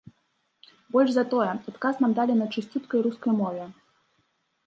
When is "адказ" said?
1.73-1.95